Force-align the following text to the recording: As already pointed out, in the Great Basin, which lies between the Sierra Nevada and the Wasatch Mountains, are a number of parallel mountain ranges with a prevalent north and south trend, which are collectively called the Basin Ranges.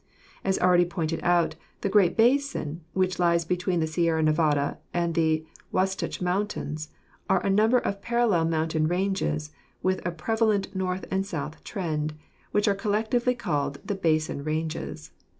As 0.43 0.57
already 0.57 0.85
pointed 0.85 1.19
out, 1.21 1.53
in 1.53 1.59
the 1.81 1.89
Great 1.89 2.17
Basin, 2.17 2.81
which 2.93 3.19
lies 3.19 3.45
between 3.45 3.81
the 3.81 3.85
Sierra 3.85 4.23
Nevada 4.23 4.79
and 4.95 5.13
the 5.13 5.45
Wasatch 5.71 6.19
Mountains, 6.23 6.89
are 7.29 7.39
a 7.45 7.51
number 7.51 7.77
of 7.77 8.01
parallel 8.01 8.45
mountain 8.45 8.87
ranges 8.87 9.51
with 9.83 10.03
a 10.03 10.09
prevalent 10.09 10.75
north 10.75 11.05
and 11.11 11.23
south 11.23 11.63
trend, 11.63 12.15
which 12.49 12.67
are 12.67 12.73
collectively 12.73 13.35
called 13.35 13.77
the 13.85 13.93
Basin 13.93 14.43
Ranges. 14.43 15.11